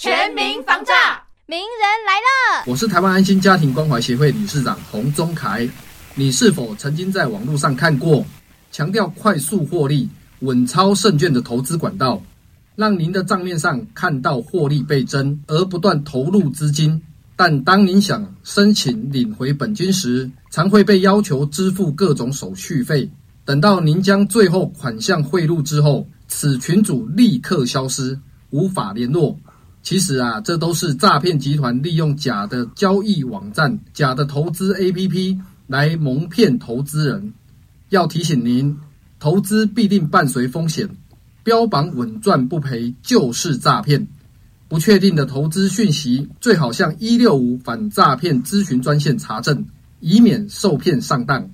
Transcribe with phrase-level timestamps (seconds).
[0.00, 2.64] 全民防诈，名人来了。
[2.68, 5.68] 我是台湾安心家庭关怀协会理事长洪宗凯。
[6.14, 8.24] 你是否曾经在网络上看过
[8.70, 10.08] 强调快速获利、
[10.38, 12.22] 稳操胜券的投资管道，
[12.76, 17.02] 让您的账面上看到获利倍增而不断投入资金？
[17.34, 23.10] 但当您想申请领回本金时，常会被要求支付各种手续费。
[23.44, 28.16] 等到您将最后款项汇入之后，此群主立刻消失，
[28.50, 29.36] 无法联络。
[29.82, 35.38] 其实啊，这都是诈骗集团利用假的交易网站、假的投资 APP。
[35.68, 37.34] 来蒙骗投资人，
[37.90, 38.74] 要提醒您，
[39.20, 40.88] 投资必定伴随风险，
[41.42, 44.08] 标榜稳赚不赔就是诈骗。
[44.66, 49.66] 不确定的投资讯息，最好向一六五反诈骗咨询专线查证，
[50.00, 51.50] 以免受骗上当。